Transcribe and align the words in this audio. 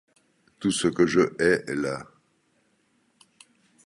Tout 0.57 0.71
ce 0.71 0.87
que 0.87 1.05
je 1.05 1.19
hais 1.37 1.63
est 1.67 1.75
là! 1.75 2.07